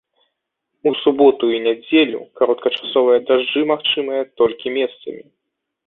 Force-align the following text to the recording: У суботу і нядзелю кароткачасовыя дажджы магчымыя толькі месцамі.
У 0.91 0.93
суботу 1.01 1.43
і 1.57 1.59
нядзелю 1.67 2.21
кароткачасовыя 2.41 3.19
дажджы 3.31 3.61
магчымыя 3.77 4.29
толькі 4.45 4.79
месцамі. 4.81 5.23